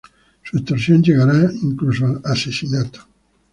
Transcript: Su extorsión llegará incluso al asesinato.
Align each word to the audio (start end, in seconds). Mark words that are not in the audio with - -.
Su 0.41 0.57
extorsión 0.57 1.03
llegará 1.03 1.47
incluso 1.61 2.07
al 2.07 2.21
asesinato. 2.25 3.01